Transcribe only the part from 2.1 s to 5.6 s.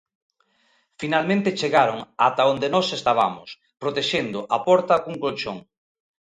ata onde nós estabamos, protexendo a porta cun colchón.